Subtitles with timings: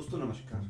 [0.00, 0.60] दोस्तों, नमस्कार।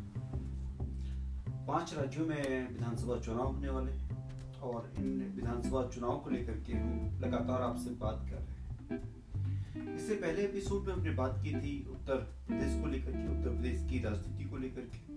[1.69, 6.73] पाँच राज्यों में विधानसभा चुनाव होने वाले हैं और इन विधानसभा चुनाव को लेकर के
[6.73, 11.87] हम लगातार आपसे बात कर रहे हैं। इससे पहले एपिसोड में हमने बात की थी
[11.91, 12.17] उत्तर
[12.49, 15.15] प्रदेश को लेकर के, उत्तर प्रदेश की राजनीति को लेकर के।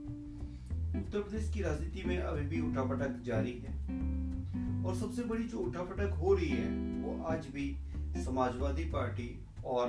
[1.00, 3.76] उत्तर प्रदेश की राजनीति में अभी भी उठापटक जारी है
[4.86, 6.70] और सबसे बड़ी जो उठापटक हो रही है,
[7.02, 7.78] वो आज भी
[8.24, 9.88] समाजवादी पार्टी और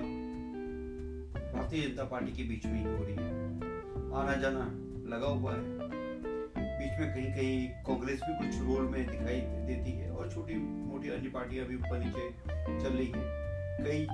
[1.55, 3.44] भारतीय जनता पार्टी के बीच में ही रही है।
[4.15, 4.65] आना जाना
[5.09, 5.63] लगा हुआ है।
[6.57, 11.09] बीच में कहीं कहीं कांग्रेस भी कुछ रोल में दिखाई देती है और छोटी मोटी
[11.09, 12.29] अन्य पार्टियाँ भी ऊपर नीचे
[12.83, 13.23] चल रही है।
[13.81, 14.07] कई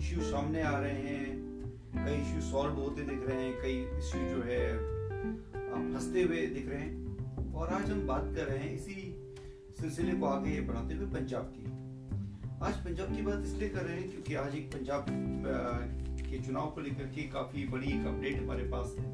[0.00, 1.26] इश्यू सामने आ रहे हैं,
[1.96, 4.62] कई इश्यू सॉल्व होते दिख रहे हैं, कई इश्यू जो है
[5.92, 8.94] फंसते हुए दिख रहे हैं। और आज हम बात कर रहे हैं इसी
[9.80, 11.64] सिलसिले को आगे बढ़ाते हुए पंजाब की।
[12.66, 15.06] आज पंजाब की बात इसलिए कर रहे हैं क्योंकि आज एक पंजाब
[16.32, 19.04] के चुनाव को लेकर के काफ़ी बड़ी एक अपडेट हमारे पास है,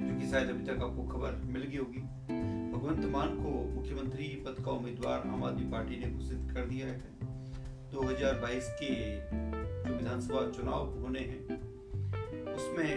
[0.00, 2.02] जो कि शायद अभी तक आपको खबर मिल गई होगी।
[2.72, 7.00] भगवंत मान को मुख्यमंत्री पद का उम्मीदवार आम आदमी पार्टी ने घोषित कर दिया है।
[7.90, 8.94] 2022 के
[9.88, 11.58] जो विधानसभा चुनाव होने हैं,
[12.54, 12.90] उसमें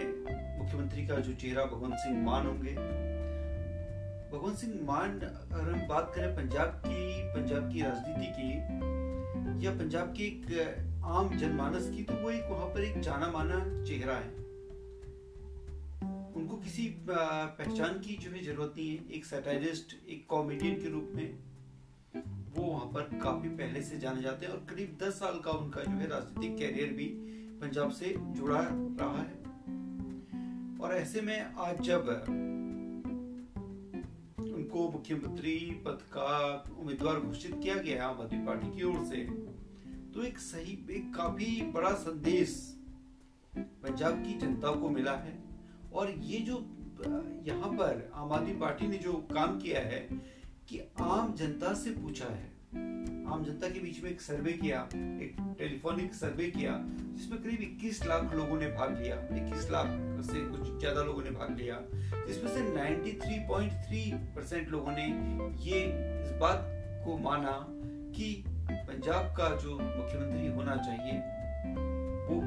[0.58, 2.74] मुख्यमंत्री का जो चेहरा भगवंत सिंह मान होंगे।
[4.32, 10.12] भगवंत सिंह मान, अगर हम बात करें पंजाब की पंजाब की राजनीति की या पंजाब
[10.12, 14.32] की एक आम जनमानस की तो वो एक वहाँ पर एक जाना माना चेहरा है।
[16.36, 21.12] उनको किसी पहचान की जो है ज़रूरत नहीं है। एक सैटारिस्ट एक कॉमेडियन के रूप
[21.14, 21.28] में
[22.56, 25.82] वो वहाँ पर काफ़ी पहले से जाने जाते हैं और करीब दस साल का उनका
[25.82, 27.06] जो है राजनीतिक कैरियर भी
[27.62, 29.36] पंजाब से जुड़ा रहा है।
[30.78, 32.08] और ऐसे में आज जब
[34.48, 36.30] उनको मुख्यमंत्री पद का
[36.78, 39.26] उम्मीदवार घोषित किया गया आम आदमी पार्टी की ओर से
[40.18, 42.54] तो एक सही, एक काफ़ी बड़ा संदेश
[43.56, 45.34] पंजाब की जनता को मिला है।
[45.92, 46.54] और ये जो,
[47.46, 50.00] यहाँ पर आम आदमी पार्टी ने जो काम किया है
[50.68, 52.48] कि आम जनता से पूछा है।
[53.26, 54.82] आम जनता के बीच में एक सर्वे किया,
[55.22, 56.72] एक टेलीफोनिक सर्वे किया,
[57.14, 59.86] जिसमें करीब 21 लाख लोगों ने भाग लिया। 21 लाख
[60.22, 61.80] से कुछ ज़्यादा लोगों ने भाग लिया।
[62.26, 65.06] जिसमें से 93.3 परसेंट लोगों ने
[65.70, 65.84] ये
[66.24, 66.70] इस बात
[67.04, 67.66] को माना
[68.16, 71.18] कि पंजाब का जो मुख्यमंत्री होना चाहिए,
[72.28, 72.40] वो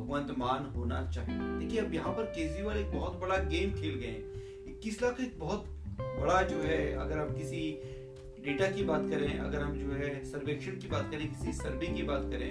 [0.00, 4.06] भगवंत मान होना चाहिए। देखिए, अब यहाँ पर केजरीवाल एक बहुत बड़ा गेम खेल गए
[4.06, 5.64] हैं। इक्कीस लाख एक बहुत
[6.00, 7.80] बड़ा जो है, अगर हम किसी
[8.44, 12.02] डेटा की बात करें, अगर हम जो है सर्वेक्षण की बात करें, किसी सर्वे की
[12.02, 12.50] बात करें,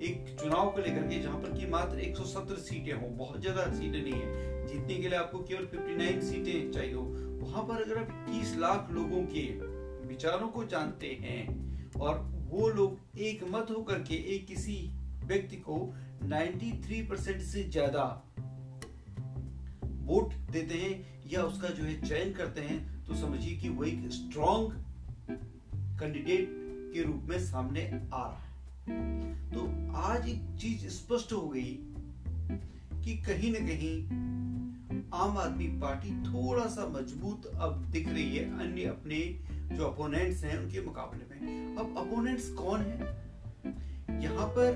[0.00, 4.02] एक चुनाव को लेकर के जहाँ पर की मात्र 170 सीटें हो, बहुत ज़्यादा सीटें
[4.02, 7.02] नहीं है। जीतने के लिए आपको केवल 59 सीटें चाहिए हो।
[7.42, 9.42] वहाँ पर अगर आप 21 लाख लोगों के
[10.08, 11.40] विचारों को जानते हैं
[12.00, 14.76] और वो लोग एक मत होकर के एक किसी
[15.24, 15.76] व्यक्ति को
[16.24, 18.04] 93 परसेंट से ज़्यादा
[19.84, 20.94] वोट देते हैं
[21.32, 24.72] या उसका जो है चयन करते हैं तो समझिए कि वो एक स्ट्रॉन्ग
[26.00, 26.48] कैंडिडेट
[26.94, 27.84] के रूप में सामने
[28.14, 31.76] आ रहा है। तो आज एक चीज़ स्पष्ट हो गई
[33.04, 33.94] कि कहीं ना कहीं
[35.14, 39.18] आम आदमी पार्टी थोड़ा सा मज़बूत अब दिख रही है, अन्य अपने
[39.72, 43.00] जो अपोनेंट्स हैं उनके मुकाबले में। अब अपोनेंट्स कौन है?
[44.22, 44.70] यहाँ पर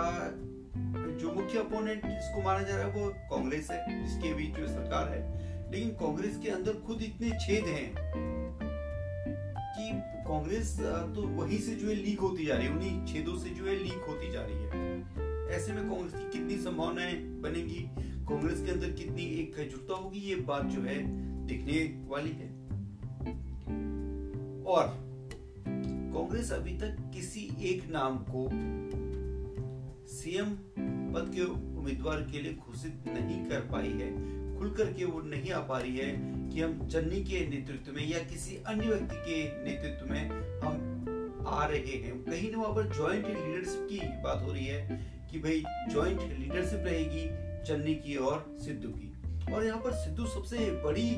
[1.18, 5.10] जो मुख्य अपोनेंट जिसको माना जा रहा है वो कांग्रेस है जिसके बीच जो सरकार
[5.10, 7.94] है। लेकिन कांग्रेस के अंदर खुद इतने छेद हैं
[9.76, 9.92] कि
[10.24, 13.66] कांग्रेस तो वहीं से जो है लीक होती जा रही है उन्हीं छेदों से जो
[13.66, 15.04] है लीक होती जा रही है।
[15.52, 17.90] ऐसे में कांग्रेस की कितनी संभावनाएँ बनेगी?
[18.28, 20.20] कांग्रेस के अंदर कितनी एक एकजुटता होगी?
[20.20, 20.98] ये बात जो है
[21.48, 22.63] दिखने वाली है।
[24.68, 24.88] और
[26.14, 28.50] कांग्रेस अभी तक किसी एक नाम को
[30.08, 30.46] सीएम
[31.14, 34.10] पद के उम्मीदवार के लिए घोषित नहीं कर पाई है।
[34.58, 36.12] खुलकर के वो नहीं आ पा रही है
[36.50, 40.30] कि हम चन्नी के नेतृत्व में या किसी अन्य व्यक्ति के नेतृत्व में
[40.60, 45.00] हम आ रहे हैं। कहीं ना वहाँ पर ज्वाइंट लीडरशिप की बात हो रही है
[45.32, 47.26] कि भाई ज्वाइंट लीडरशिप रहेगी
[47.68, 49.12] चन्नी की और सिद्धू की।
[49.54, 51.10] और यहाँ पर सिद्धू सबसे बड़ी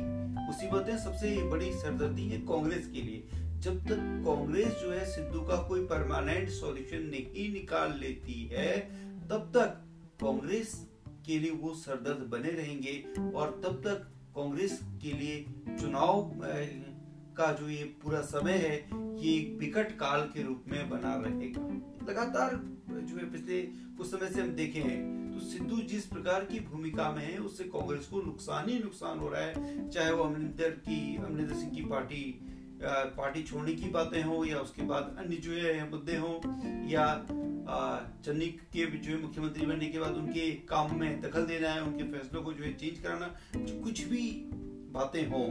[0.46, 5.56] मुसीबत सबसे बड़ी सरदर्दी है कांग्रेस के लिए। जब तक कांग्रेस जो है सिद्धू का
[5.68, 8.80] कोई परमानेंट सॉल्यूशन नहीं निकाल लेती है,
[9.30, 9.82] तब तक
[10.22, 10.74] कांग्रेस
[11.26, 12.94] के लिए वो सरदर्द बने रहेंगे
[13.36, 14.06] और तब तक
[14.36, 15.44] कांग्रेस के लिए
[15.80, 16.32] चुनाव
[17.38, 18.76] का जो ये पूरा समय है,
[19.18, 21.68] ये एक विकट काल के रूप में बना रहेगा।
[22.10, 22.56] लगातार
[22.92, 23.62] जो है पिछले
[23.98, 27.64] कुछ समय से हम देखे हैं तो सिद्धू जिस प्रकार की भूमिका में है, उससे
[27.64, 31.82] कांग्रेस को नुकसान ही नुकसान हो रहा है, चाहे वो अमरिंदर की, अमरिंदर सिंह की
[31.86, 32.24] पार्टी
[33.18, 36.42] पार्टी छोड़ने की बातें हो, या उसके बाद अन्य जो है, मुद्दे हो,
[36.88, 37.06] या
[38.26, 42.04] चन्नी के जो है मुख्यमंत्री बनने के बाद उनके काम में दखल देना है, उनके
[42.12, 44.24] फैसलों को जो है चेंज कराना, जो कुछ भी
[44.94, 45.46] बातें हो,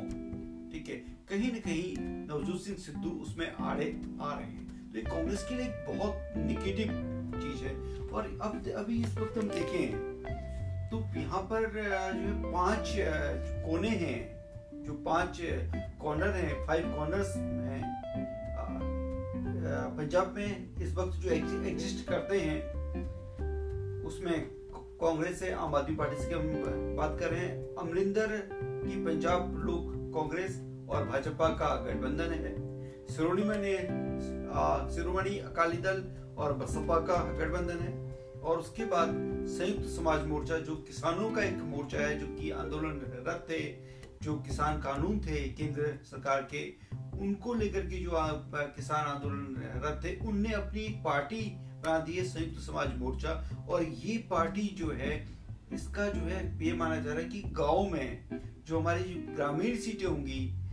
[0.72, 0.96] ठीक है,
[1.28, 1.94] कहीं ना कहीं
[2.28, 3.88] नवजोत सिंह सिद्धू उसमें आड़े
[4.20, 6.88] आ रहे हैं। तो ये कांग्रेस के लिए बहुत निगेटिव
[7.36, 7.74] चीज़ है।
[8.08, 9.86] और अब अभी इस वक्त हम देखें
[10.90, 11.62] तो यहाँ पर
[12.16, 12.94] जो पाँच
[13.66, 14.18] कोने हैं,
[14.84, 15.38] जो पाँच
[16.02, 17.82] कॉर्नर हैं फाइव कॉर्नर्स हैं
[19.96, 22.58] पंजाब में इस वक्त जो एग्जिस्ट करते हैं,
[24.04, 24.36] उसमें
[25.00, 29.92] कांग्रेस से आम आदमी पार्टी से हम बात कर रहे हैं। अमरिंदर की पंजाब लोक
[30.14, 30.60] कांग्रेस
[30.90, 32.52] और भाजपा का गठबंधन है।
[33.06, 33.76] शिरोमणि ने
[34.94, 36.02] शिरोमणि अकाली दल
[36.38, 39.08] और बसपा का गठबंधन है। और उसके बाद
[39.48, 43.60] संयुक्त समाज मोर्चा, जो किसानों का एक मोर्चा है, जो कि आंदोलन रत थे,
[44.22, 46.72] जो किसान कानून थे, केंद्र सरकार के,
[47.18, 48.10] उनको लेकर के जो
[48.54, 53.82] किसान आंदोलन रत थे, उनने अपनी एक पार्टी बना दी है, संयुक्त समाज मोर्चा। और
[53.82, 55.28] ये पार्टी जो है,
[55.72, 58.24] इसका जो है, ये माना जा रहा है कि गाँव में
[58.66, 60.63] जो हमारी ग्रामीण सीटें होंगी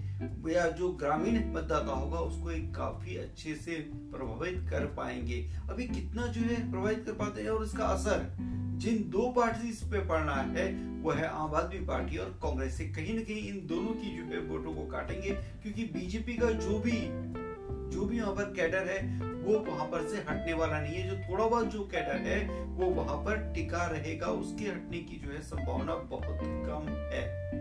[0.50, 6.28] या जो ग्रामीण मतदाता होगा, उसको एक काफ़ी अच्छे से प्रभावित कर पाएँगे। अभी कितना
[6.28, 8.38] जो है प्रभावित कर पाते हैं और इसका असर
[8.82, 13.14] जिन दो पार्टी पे पड़ना है, वो है आम आदमी पार्टी और कांग्रेस से। कहीं
[13.14, 17.32] ना कहीं इन दोनों की जो है वोटों को काटेंगे, क्योंकि बीजेपी का जो भी
[17.92, 21.32] जो भी वहाँ पर कैडर है, वो वहाँ पर से हटने वाला नहीं है। जो
[21.32, 25.42] थोड़ा बहुत जो कैडर है, वो वहाँ पर टिका रहेगा। उसके हटने की जो है
[25.42, 27.61] संभावना बहुत कम है।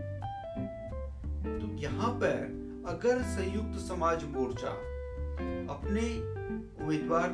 [1.81, 4.69] यहाँ पर अगर संयुक्त समाज मोर्चा
[5.73, 6.01] अपने
[6.81, 7.29] उम्मीदवार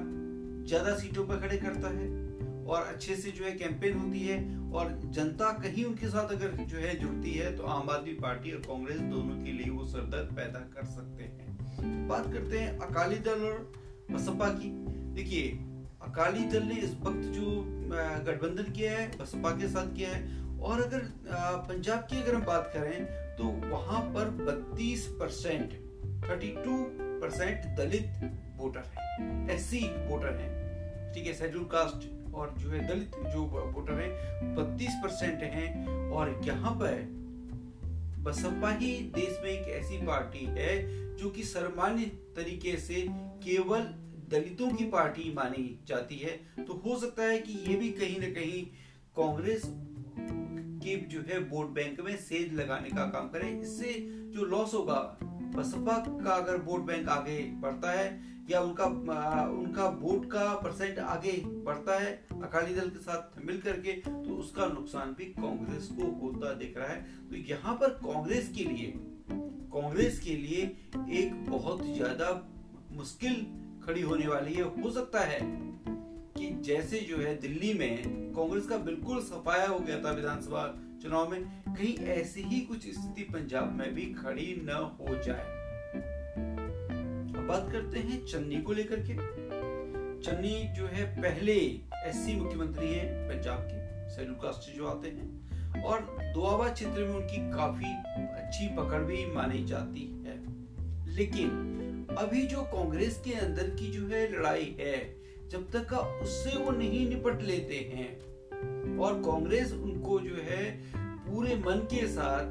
[0.67, 2.07] ज़्यादा सीटों पर खड़े करता है
[2.65, 4.37] और अच्छे से जो है कैंपेन होती है
[4.71, 8.61] और जनता कहीं उनके साथ अगर जो है जुड़ती है तो आम आदमी पार्टी और
[8.61, 13.45] कांग्रेस दोनों के लिए वो सरदर्द पैदा कर सकते हैं। बात करते हैं अकाली दल
[13.45, 13.71] और
[14.11, 14.69] बसपा की।
[15.15, 15.47] देखिए,
[16.03, 17.63] अकाली दल ने इस वक्त जो
[18.27, 20.99] गठबंधन किया है, बसपा के साथ किया है और अगर
[21.67, 23.05] पंजाब की अगर हम बात करें
[23.37, 25.73] तो वहाँ पर 32 percent
[26.23, 26.77] thirty two
[27.21, 33.15] percent Dalit voter है। एससी वोटर है। ठीक है शेड्यूल कास्ट और जो है दलित
[33.33, 35.65] जो वोटर है, बत्तीस परसेंट है।
[36.11, 37.05] और यहाँ पर
[38.23, 40.71] बसपा ही देश में एक ऐसी पार्टी है,
[41.15, 42.05] जो कि सर्वमान्य
[42.35, 43.05] तरीके से
[43.43, 43.83] केवल
[44.29, 46.31] दलितों की पार्टी मानी जाती है।
[46.65, 48.63] तो हो सकता है कि ये भी कहीं ना कहीं
[49.17, 49.61] कांग्रेस
[50.87, 53.93] के जो है वोट बैंक में सेज लगाने का काम करे। इससे
[54.33, 54.99] जो लॉस होगा,
[55.55, 58.07] बसपा का अगर वोट बैंक आगे बढ़ता है
[58.49, 58.85] या उनका
[59.51, 61.31] उनका वोट का परसेंट आगे
[61.65, 62.11] बढ़ता है,
[62.43, 66.87] अकाली दल के साथ मिल करके तो उसका नुकसान भी कांग्रेस को होता दिख रहा
[66.87, 68.93] है। तो यहाँ पर कांग्रेस के लिए,
[69.73, 70.61] कांग्रेस के लिए
[71.19, 72.31] एक बहुत ज़्यादा
[72.93, 73.45] मुश्किल
[73.85, 75.39] खड़ी होने वाली है। हो सकता है
[76.37, 78.03] कि जैसे जो है दिल्ली में
[78.33, 80.65] कांग्रेस का बिल्कुल सफाया हो गया था विधानसभा
[81.01, 85.55] चुनाव में, कहीं ऐसी ही कुछ स्थिति पंजाब में भी खड़ी न हो जाए।
[87.37, 89.13] अब बात करते हैं चन्नी को लेकर के।
[90.21, 91.53] चन्नी जो है पहले
[92.05, 96.01] एससी मुख्यमंत्री है पंजाब के शेड्यूल कास्ट जो आते हैं, और
[96.33, 97.93] दुआबा क्षेत्र में उनकी काफ़ी
[98.37, 100.35] अच्छी पकड़ भी मानी जाती है।
[101.15, 101.75] लेकिन
[102.17, 106.71] अभी जो कांग्रेस के अंदर की जो है लड़ाई है जब तक का उससे वो
[106.71, 108.27] नहीं निपट लेते हैं।
[108.97, 112.45] और कांग्रेस उनको जो है, पूरे मन के साथ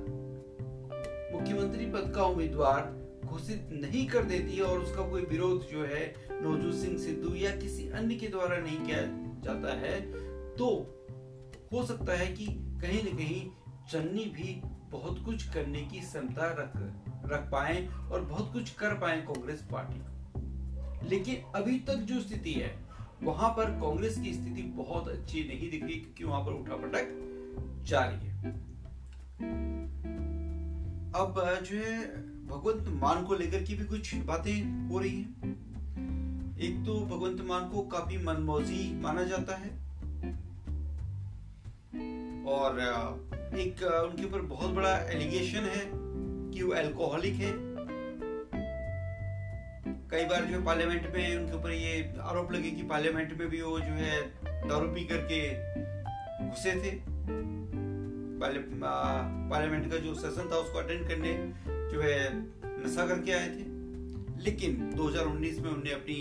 [1.35, 6.15] मुख्यमंत्री पद का उम्मीदवार घोषित नहीं कर देती है और उसका कोई विरोध जो है,
[6.31, 8.99] नवजोत सिंह सिद्धू या किसी अन्य के द्वारा नहीं किया
[9.41, 10.01] जाता है।
[10.57, 10.67] तो
[11.73, 13.51] हो सकता है कि कहीं न कहीं
[13.93, 16.73] चन्नी भी बहुत कुछ करने की क्षमता रख
[17.33, 20.17] रख पाए और बहुत कुछ कर पाए कांग्रेस पार्टी।
[21.09, 22.86] लेकिन अभी तक जो स्थिति है
[23.23, 27.23] वहाँ पर कांग्रेस की स्थिति बहुत अच्छी नहीं दिख रही क्योंकि वहाँ पर उठा पटक
[27.83, 28.51] जारी है।
[31.15, 32.09] अब जो है,
[32.47, 35.67] भगवंत मान को लेकर की भी कुछ बातें हो रही हैं।
[36.59, 39.71] एक तो भगवंत मान को काफ़ी मनमौजी माना जाता है।
[42.45, 42.81] और
[43.55, 45.91] एक उनके ऊपर बहुत बड़ा एलिगेशन है
[46.53, 47.66] कि वो अल्कोहलिक है।
[50.11, 53.61] कई बार जो है पार्लियामेंट में उनके ऊपर ये आरोप लगे कि पार्लियामेंट में भी
[53.63, 54.21] वो जो है
[54.69, 55.39] दारू पी करके
[56.49, 56.91] घुसे थे।
[58.41, 61.33] पार्लियामेंट का जो सेशन था उसको अटेंड करने
[61.93, 62.19] जो है
[62.85, 63.65] नशा करके आए थे।
[64.45, 66.19] लेकिन 2019 में उन्होंने अपनी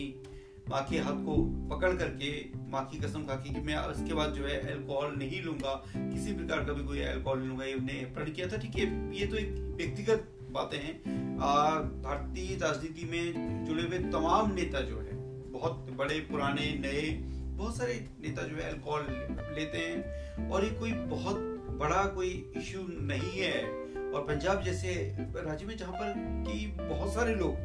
[0.70, 1.36] माँ के हाथ को
[1.70, 2.30] पकड़ करके,
[2.72, 6.64] माँ की कसम खा कि मैं इसके बाद जो है अल्कोहल नहीं लूँगा, किसी प्रकार
[6.66, 9.36] का भी कोई अल्कोहल नहीं लूँगा, ये उन्हें प्रण किया था। ठीक है, ये तो
[9.36, 10.94] एक व्यक्तिगत बातें हैं
[11.36, 15.16] भारतीय राजनीति में जुड़े हुए तमाम नेता जो है,
[15.52, 17.10] बहुत बड़े, पुराने, नए,
[17.58, 19.06] बहुत सारे नेता जो है अल्कोहल
[19.56, 21.36] लेते हैं, और ये कोई बहुत
[21.80, 23.64] बड़ा कोई इश्यू नहीं है।
[24.12, 24.94] और पंजाब जैसे
[25.38, 26.14] राज्य में जहाँ पर
[26.48, 27.56] कि बहुत सारे लोग,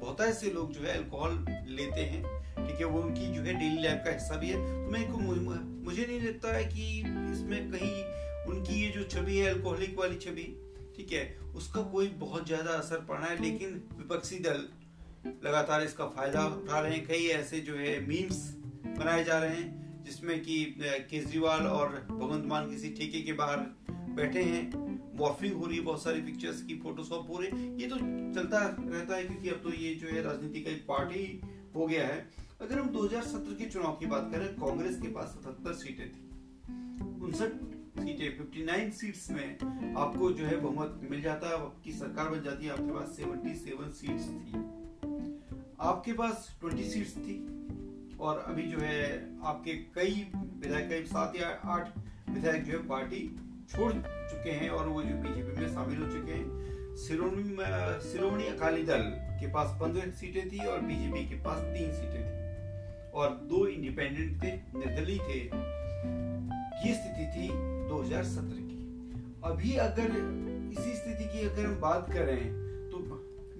[0.00, 1.32] बहुत ऐसे लोग जो है अल्कोहल
[1.68, 2.22] लेते हैं,
[2.66, 5.18] ठीक है, वो उनकी जो है डेली लाइफ का हिस्सा भी है। तो मैं को
[5.18, 6.98] मुझे नहीं लगता है कि
[7.32, 8.04] इसमें कहीं
[8.46, 10.65] उनकी ये जो छवि है अल्कोहलिक वाली छवि
[10.96, 11.24] ठीक है,
[11.54, 14.66] उसका कोई बहुत ज़्यादा असर पड़ा है, लेकिन विपक्षी दल
[15.44, 18.38] लगातार इसका फ़ायदा उठा रहे हैं। कई ऐसे जो है मीम्स
[18.98, 23.66] बनाए जा रहे हैं, जिसमें कि केजरीवाल और भगवंत मान किसी ठेके के बाहर
[24.16, 24.84] बैठे हैं।
[25.18, 28.58] मॉर्फिंग हो रही है बहुत सारी पिक्चर्स की फोटोशॉप हो रही है। ये तो चलता
[28.58, 31.40] रहता है, क्योंकि अब तो ये जो है राजनीति का एक पार्टी
[31.76, 32.26] हो गया है।
[32.60, 36.22] अगर हम 2017 के चुनाव की बात करें, कांग्रेस के पास सतहत्तर सीटें थी,
[37.22, 37.50] उनसठ
[37.96, 42.66] सीटें 59 सीट्स में आपको जो है बहुमत मिल जाता है। आपकी सरकार बन जाती
[42.66, 44.52] है। आपके पास 77 सीट्स थी।
[45.80, 47.36] आपके पास 20 सीट्स थी
[48.20, 49.02] और अभी जो है
[49.44, 51.98] आपके कई विधायक, कई सात या आठ
[52.30, 53.36] विधायक जो है पार्टी
[53.70, 59.02] छोड़ चुके हैं और वो जो बीजेपी में शामिल हो चुके हैं। शिरोमणि अकाली दल
[59.40, 64.42] के पास पंद्रह सीटें थी और बीजेपी के पास तीन सीटें थी और दो इंडिपेंडेंट
[64.42, 65.40] थे, निर्दलीय थे।
[66.88, 68.78] ये स्थिति थी 2017 की।
[69.44, 70.08] अभी अगर
[70.72, 72.42] इसी स्थिति की अगर हम बात करें
[72.90, 72.98] तो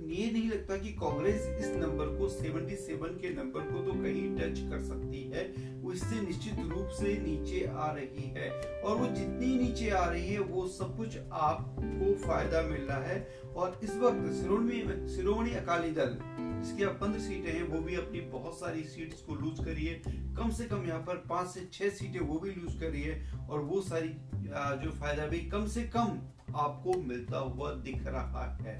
[0.06, 4.58] ये नहीं लगता कि कांग्रेस इस नंबर को 77 के नंबर को तो कहीं टच
[4.70, 5.44] कर सकती है।
[5.86, 8.48] वो इससे निश्चित रूप से नीचे आ रही है।
[8.82, 13.18] और वो जितनी नीचे आ रही है, वो सब कुछ आपको फ़ायदा मिल रहा है।
[13.56, 18.20] और इस वक्त शिरोमणि शिरोमणि अकाली दल, जिसकी अब पंद्रह सीटें हैं, वो भी अपनी
[18.32, 19.94] बहुत सारी सीट्स को लूज करी है।
[20.34, 23.60] कम से कम यहाँ पर पाँच से छह सीटें वो भी लूज करी है। और
[23.60, 24.08] वो सारी
[24.82, 26.18] जो फ़ायदा भी कम से कम
[26.56, 28.78] आपको मिलता हुआ दिख रहा है।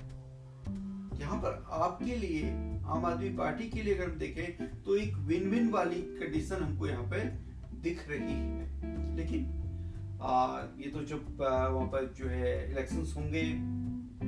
[1.21, 2.51] यहाँ पर आपके लिए
[2.87, 6.87] आम आदमी पार्टी के लिए अगर हम देखें तो एक विन विन वाली कंडीशन हमको
[6.87, 7.23] यहाँ पे
[7.83, 9.55] दिख रही है। लेकिन
[10.23, 13.43] आ, ये तो जब वहाँ पर जो है इलेक्शन होंगे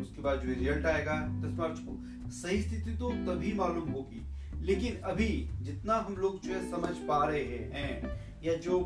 [0.01, 4.27] उसके बाद जो रिज़ल्ट आएगा दस मार्च को सही स्थिति तो तभी मालूम होगी।
[4.67, 5.29] लेकिन अभी
[5.61, 8.81] जितना हम लोग जो है समझ पा रहे हैं या जो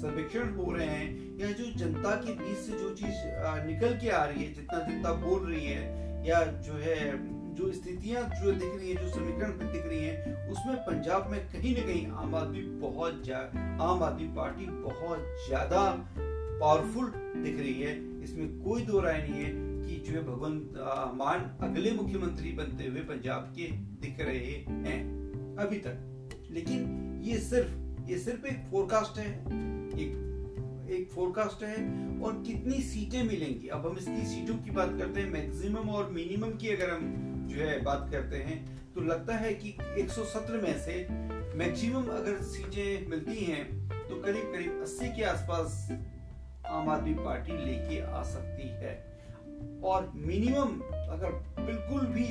[0.00, 3.24] सर्वेक्षण हो रहे हैं या जो जनता के बीच से जो चीज़
[3.66, 6.96] निकल के आ रही है जितना जनता बोल रही है या जो है,
[7.54, 11.74] जो स्थितियाँ जो दिख रही है, जो समीकरण दिख रही है, उसमें पंजाब में कहीं
[11.76, 13.30] ना कहीं आम आदमी बहुत
[13.82, 15.80] आम आदमी पार्टी बहुत ज़्यादा
[16.60, 17.10] पावरफुल
[17.42, 20.78] दिख रही है। इसमें कोई दो राय नहीं है कि जो है भगवंत
[21.14, 23.70] मान अगले मुख्यमंत्री बनते हुए पंजाब के
[24.02, 24.54] दिख रहे
[24.86, 25.00] हैं
[25.58, 29.30] अभी तक। लेकिन ये सिर्फ़ ये सिर्फ़ एक फोरकास्ट है,
[29.98, 30.27] एक
[30.88, 31.76] एक फोरकास्ट है
[32.22, 36.52] और कितनी सीटें मिलेंगी। अब हम इसकी सीटों की बात करते हैं मैक्सिमम और मिनिमम
[36.52, 38.56] की अगर हम जो है बात करते हैं
[38.94, 40.96] तो लगता है कि 117 में से
[41.58, 43.64] मैक्सिमम अगर सीटें मिलती हैं
[44.08, 45.88] तो करीब करीब 80 के आसपास
[46.66, 48.96] आम आदमी पार्टी लेके आ सकती है।
[49.84, 51.30] और मिनिमम अगर
[51.60, 52.28] बिल्कुल भी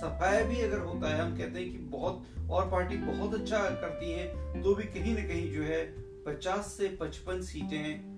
[0.00, 4.12] सफाया भी अगर होता है, हम कहते हैं कि बहुत, और पार्टी बहुत अच्छा करती
[4.12, 8.14] है तो भी कहीं ना कहीं जो है पचास से पचपन सीटें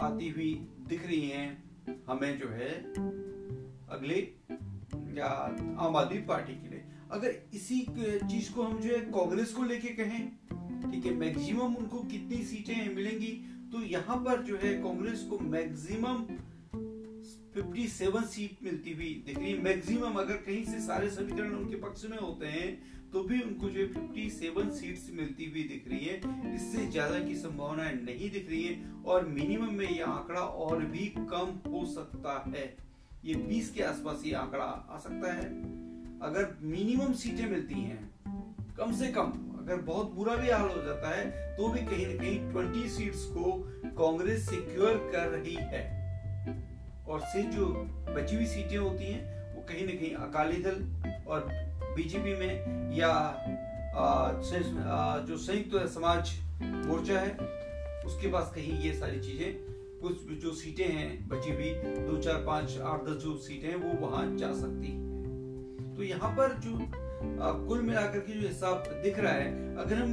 [0.00, 1.70] आती हुई दिख रही हैं।
[2.08, 2.70] हमें जो है
[3.88, 4.16] अगले,
[5.18, 5.26] या
[5.78, 7.86] आम आदमी पार्टी के लिए। अगर इसी
[8.30, 10.28] चीज़ को हम जो है कांग्रेस को लेके कहें,
[10.92, 13.32] ठीक है, मैक्सिमम उनको कितनी सीटें मिलेंगी?
[13.72, 16.24] तो यहाँ पर जो है कांग्रेस को मैक्सिमम
[17.60, 22.18] 57 सीट मिलती हुई दिख रही। मैक्सिमम अगर कहीं से सारे समीकरण उनके पक्ष में
[22.18, 22.70] होते हैं
[23.12, 27.34] तो भी उनको जो है सेवन सीट्स मिलती हुई दिख रही है। इससे ज़्यादा की
[27.36, 32.42] संभावना नहीं दिख रही है और मिनिमम में यह आंकड़ा और भी कम हो सकता
[32.48, 32.64] है।
[33.24, 35.48] ये 20 के आसपास ये आंकड़ा आ सकता है।
[36.22, 38.10] अगर मिनिमम सीटें मिलती हैं,
[38.78, 42.14] कम से कम, अगर बहुत बुरा भी हाल हो जाता है तो भी कहीं ना
[42.14, 43.52] कहीं 20 सीट्स को
[43.98, 45.99] कांग्रेस सिक्योर कर रही है।
[47.10, 47.66] और सिर्फ़ जो
[48.14, 50.76] बची हुई सीटें होती हैं वो कहीं ना कहीं अकाली दल
[51.26, 51.48] और
[51.96, 53.12] बीजेपी में या
[55.28, 56.30] जो संयुक्त तो समाज
[56.62, 57.30] मोर्चा है
[58.06, 59.70] उसके पास कहीं ये सारी चीज़ें
[60.02, 61.70] कुछ जो सीटें हैं बची हुई
[62.06, 66.30] दो चार पाँच आठ दस जो सीटें हैं वो वहाँ जा सकती है। तो यहाँ
[66.36, 70.10] पर जो आ, कुल मिलाकर के जो हिसाब दिख रहा है अगर हम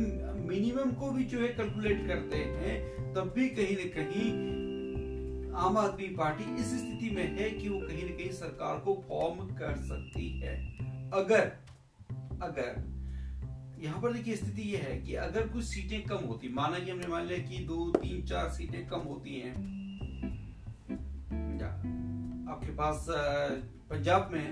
[0.50, 4.57] मिनिमम को भी जो है कैलकुलेट करते हैं तब भी कहीं न कहीं
[5.58, 9.40] आम आदमी पार्टी इस स्थिति में है कि वो कहीं ना कहीं सरकार को फॉर्म
[9.56, 10.56] कर सकती है।
[11.14, 11.52] अगर
[12.42, 12.76] अगर,
[13.80, 17.08] यहाँ पर देखिए स्थिति ये है कि अगर कुछ सीटें कम होती, माना कि हमने
[17.08, 19.56] मान लिया कि दो, तीन, चार सीटें कम होती हैं
[22.50, 23.06] आपके पास
[23.90, 24.46] पंजाब में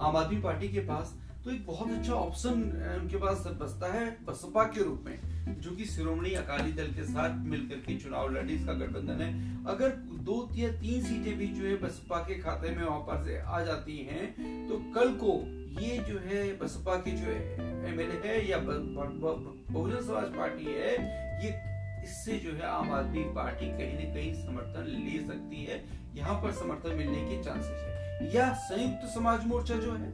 [0.00, 2.50] आम आदमी पार्टी के पास तो एक बहुत अच्छा ऑप्शन
[3.00, 7.44] उनके पास बसता है बसपा के रूप में। जो कि शिरोमणि अकाली दल के साथ
[7.46, 9.32] मिलकर के चुनाव लड़ी, इसका गठबंधन है।
[9.66, 9.90] अगर
[10.24, 13.60] दो या तीन सीटें भी जो है बसपा के खाते में वहाँ पर से आ
[13.64, 15.32] जाती हैं तो कल को
[15.80, 17.30] ये जो है बसपा के जो
[17.88, 20.92] एमएलए है या बहुजन समाज पार्टी है,
[21.44, 21.50] ये
[22.04, 25.82] इससे जो है आम आदमी पार्टी कहीं ना कहीं समर्थन ले सकती है।
[26.16, 30.10] यहाँ पर समर्थन मिलने के चांसेस है। या संयुक्त समाज मोर्चा जो है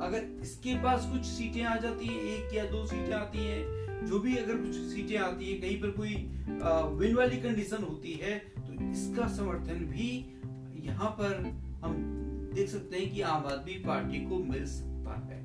[0.00, 4.18] अगर इसके पास कुछ सीटें आ जाती है, एक या दो सीटें आती हैं, जो
[4.20, 6.14] भी अगर कुछ सीटें आती है, कहीं पर कोई
[6.98, 10.10] विन वाली कंडीशन होती है तो इसका समर्थन भी
[10.86, 11.34] यहाँ पर
[11.82, 11.96] हम
[12.54, 15.40] देख सकते हैं कि आम आदमी पार्टी को मिल सकता है।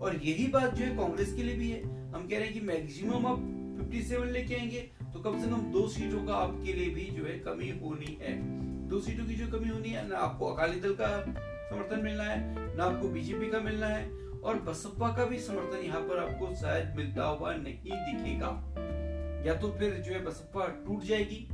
[0.00, 1.82] और यही बात जो है कांग्रेस के लिए भी है।
[2.12, 3.38] हम कह रहे हैं कि मैक्सिमम आप
[3.80, 4.80] 57 लेके आएँगे
[5.12, 8.32] तो कम से कम दो सीटों का आपके लिए भी जो है कमी होनी है।
[8.88, 11.08] दो सीटों की जो कमी होनी है, ना आपको अकाली दल का
[11.70, 14.08] समर्थन मिलना है ना आपको बीजेपी का मिलना है
[14.44, 18.48] और बसपा का भी समर्थन यहाँ पर आपको शायद मिलता हुआ नहीं दिखेगा।
[19.46, 21.48] या तो फिर जो है बसपा टूट जाएगी।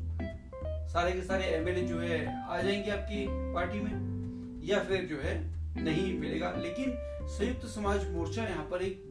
[0.93, 5.35] सारे के सारे एमएलए जो है आ जाएँगे आपकी पार्टी में, या फिर जो है
[5.83, 6.95] नहीं मिलेगा। लेकिन
[7.29, 9.03] संयुक्त समाज मोर्चा यहाँ पर एक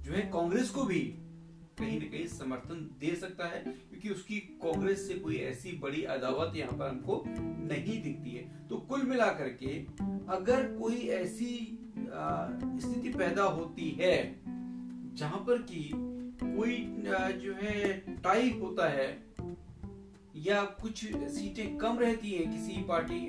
[0.00, 1.00] जो है कांग्रेस को भी
[1.80, 6.56] कहीं ना कहीं समर्थन दे सकता है क्योंकि उसकी कांग्रेस से कोई ऐसी बड़ी अदावत
[6.56, 9.78] यहाँ पर हमको नहीं दिखती है। तो कुल मिलाकर के
[10.32, 11.78] अगर कोई ऐसी
[12.82, 14.40] स्थिति पैदा होती है
[15.14, 15.90] जहाँ पर कि
[16.42, 16.76] कोई
[17.38, 19.08] जो है टाई होता है
[20.36, 23.20] या कुछ सीटें कम रहती है किसी पार्टी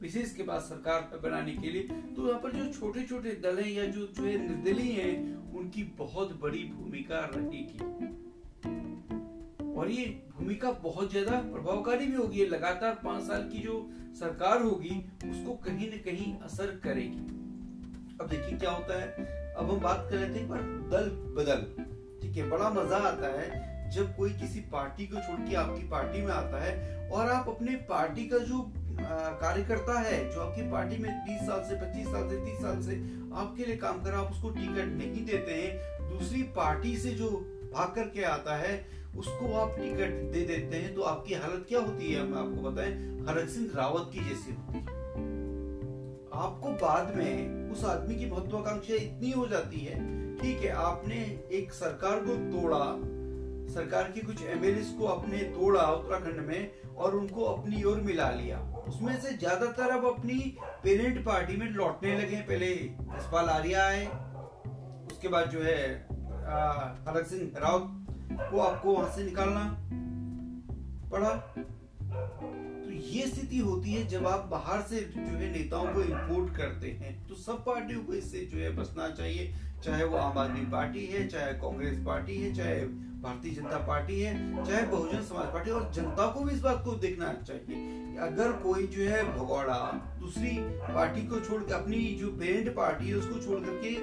[0.00, 1.82] विशेष के बाद सरकार बनाने के लिए
[2.16, 5.82] तो यहाँ पर जो छोटे छोटे दल हैं या जो जो है निर्दलीय हैं उनकी
[5.98, 7.78] बहुत बड़ी भूमिका रहेगी
[9.72, 10.04] और ये
[10.36, 13.74] भूमिका बहुत ज़्यादा प्रभावकारी भी होगी लगातार पाँच साल की जो
[14.18, 17.24] सरकार होगी, उसको कहीं न कहीं असर करेगी।
[18.20, 19.06] अब देखिए क्या होता है।
[19.54, 21.62] अब हम बात कर रहे थे पर दल बदल।
[22.22, 26.22] ठीक है, बड़ा मज़ा आता है जब कोई किसी पार्टी को छोड़ के आपकी पार्टी
[26.22, 28.58] में आता है और आप अपने पार्टी का जो
[28.98, 32.94] कार्यकर्ता है जो आपकी पार्टी में 20 साल से 25 साल से 30 साल से
[33.34, 37.30] आपके लिए काम कर रहा आप उसको टिकट नहीं देते हैं। दूसरी पार्टी से जो
[37.74, 38.74] भाग करके आता है,
[39.16, 42.22] उसको आप टिकट दे देते हैं तो आपकी हालत क्या होती है?
[42.24, 42.92] मैं आपको बताएँ,
[43.28, 44.94] हरक सिंह रावत की जैसी होती है।
[46.34, 49.98] आपको बाद में उस आदमी की महत्वाकांक्षा इतनी हो जाती है,
[50.38, 51.16] ठीक है, आपने
[51.52, 52.84] एक सरकार को तोड़ा,
[53.74, 58.58] सरकार के कुछ एमएलए को अपने तोड़ा उत्तराखंड में और उनको अपनी ओर मिला लिया।
[58.88, 60.38] उसमें से ज़्यादातर अब अपनी
[60.82, 64.06] पेरेंट पार्टी में लौटने लगे पहले यशपाल आर्या आए
[65.06, 65.78] उसके बाद जो है
[67.08, 69.64] हरक सिंह रावत को आपको वहाँ से निकालना
[71.10, 76.56] पड़ा। तो ये स्थिति होती है जब आप बाहर से जो है नेताओं को इंपोर्ट
[76.56, 79.54] करते हैं तो सब पार्टियों को इससे जो है बचना चाहिए।
[79.86, 82.80] चाहे वो आम आदमी पार्टी है, चाहे कांग्रेस पार्टी है, चाहे
[83.22, 86.92] भारतीय जनता पार्टी है, चाहे बहुजन समाज पार्टी और जनता को भी इस बात को
[87.04, 89.78] देखना चाहिए अगर कोई जो है भगौड़ा
[90.20, 90.56] दूसरी
[90.94, 93.94] पार्टी को छोड़ के अपनी जो पेरेंट पार्टी है, उसको छोड़ करके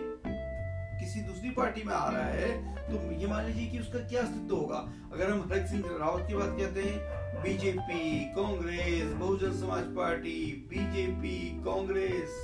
[1.00, 2.52] किसी दूसरी पार्टी में आ रहा है
[2.84, 4.78] तो ये मान लीजिए कि उसका क्या अस्तित्व होगा?
[5.14, 10.38] अगर हम हरक सिंह रावत की बात कहते हैं BJP Congress, Bahujan Samaj party
[10.70, 12.40] BJP Congress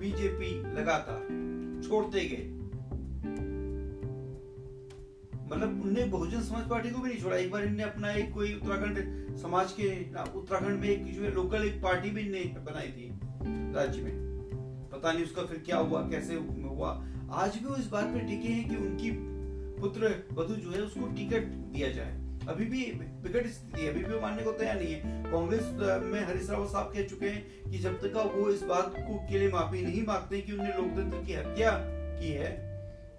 [0.00, 1.45] BJP लगातार।
[1.88, 2.52] छोड़ते गए।
[5.46, 8.54] मतलब उनने बहुजन समाज पार्टी को भी नहीं छोड़ा। एक बार इनने अपना एक कोई
[8.54, 9.88] उत्तराखंड समाज के
[10.38, 13.08] उत्तराखंड में एक जो लोकल एक पार्टी भी इनने बनाई थी
[13.74, 14.14] राज्य में।
[14.92, 16.90] पता नहीं उसका फिर क्या हुआ, कैसे हुआ।
[17.32, 19.10] आज भी वो इस बात पे टिके हैं कि उनकी
[19.80, 22.82] पुत्र वधु जो है उसको टिकट दिया जाए। अभी भी
[23.22, 25.70] विकट स्थिति है अभी भी वो मानने को तैयार नहीं है। कांग्रेस
[26.04, 29.38] में हरीश रावत साहब कह चुके हैं कि जब तक वो इस बात को के
[29.38, 31.70] लिए माफ़ी नहीं मांगते कि उन्होंने लोकतंत्र की हत्या
[32.20, 32.50] की है,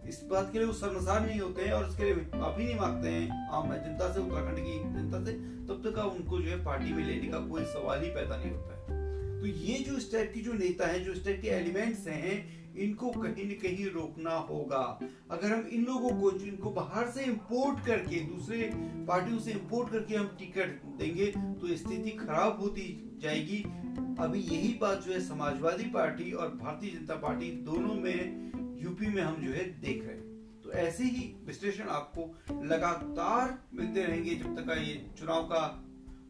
[0.10, 3.10] इस बात के लिए वो शर्मसार नहीं होते हैं और इसके लिए माफ़ी नहीं मांगते
[3.10, 5.34] हैं आम जनता से, उत्तराखंड की जनता से,
[5.68, 8.72] तब तक उनको जो है पार्टी में लेने का कोई सवाल ही पैदा नहीं होता
[8.74, 12.36] है। तो ये जो टाइप की जो नेता है, जो टाइप के एलिमेंट्स हैं
[12.78, 14.82] इनको कहीं न कहीं रोकना होगा।
[15.32, 18.70] अगर हम इन लोगों को इनको बाहर से इंपोर्ट करके, दूसरे
[19.08, 22.88] पार्टियों से इंपोर्ट करके हम टिकट देंगे तो स्थिति खराब होती
[23.22, 23.63] जाएगी।
[24.20, 29.22] अभी यही बात जो है, समाजवादी पार्टी और भारतीय जनता पार्टी दोनों में यूपी में
[29.22, 32.22] हम जो है देख रहे हैं। तो ऐसे ही विश्लेषण आपको
[32.66, 35.66] लगातार मिलते रहेंगे जब तक ये चुनाव का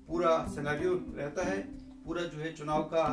[0.07, 1.57] पूरा सिनेरियो रहता है,
[2.05, 3.03] पूरा जो है चुनाव का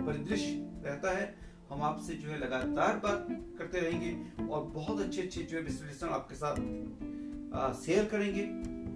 [0.00, 1.24] परिदृश्य रहता है।
[1.70, 3.26] हम आपसे जो है लगातार बात
[3.58, 6.56] करते रहेंगे और बहुत अच्छे अच्छे जो है विश्लेषण आपके साथ
[7.74, 8.44] शेयर करेंगे।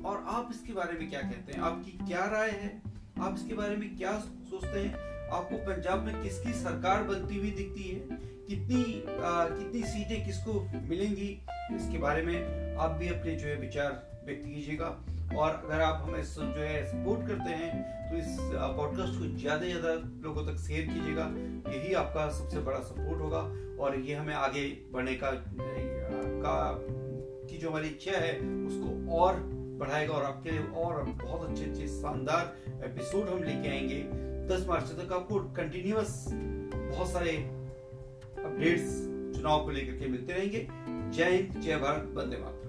[0.09, 1.61] और आप इसके बारे में क्या कहते हैं?
[1.61, 2.83] आपकी क्या राय है?
[3.21, 4.95] आप इसके बारे में क्या सोचते हैं?
[5.31, 8.01] आपको पंजाब में किसकी सरकार बनती हुई दिखती है?
[8.49, 8.83] कितनी
[9.23, 11.29] आ, कितनी सीटें किसको मिलेंगी?
[11.73, 14.89] इसके बारे में आप भी अपने जो है विचार व्यक्त कीजिएगा।
[15.37, 18.37] और अगर आप हमें जो है सपोर्ट करते हैं तो इस
[18.77, 21.27] पॉडकास्ट को ज़्यादा से ज़्यादा लोगों तक शेयर कीजिएगा।
[21.73, 23.41] यही आपका सबसे बड़ा सपोर्ट होगा
[23.83, 26.57] और ये हमें आगे बढ़ने का का,
[27.47, 28.33] की जो हमारी इच्छा है,
[28.67, 29.41] उसको और
[29.81, 34.03] बढ़ाएगा और आपके लिए और बहुत अच्छे अच्छे, शानदार एपिसोड हम लेके आएँगे।
[34.49, 37.37] दस मार्च तक आपको कंटिन्यूस बहुत सारे
[38.39, 38.97] अपडेट्स
[39.37, 40.67] चुनाव को लेकर के मिलते रहेंगे।
[41.17, 42.60] जय हिंद, जय भारत, वंदे मातरम।